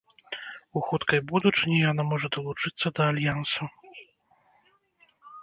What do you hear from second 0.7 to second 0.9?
У